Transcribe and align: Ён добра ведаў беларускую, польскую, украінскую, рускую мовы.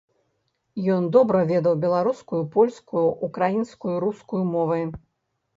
Ён 0.95 1.09
добра 1.15 1.41
ведаў 1.51 1.75
беларускую, 1.83 2.41
польскую, 2.55 3.05
украінскую, 3.29 3.95
рускую 4.07 4.43
мовы. 4.57 4.83